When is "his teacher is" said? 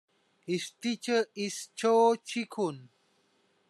0.47-1.67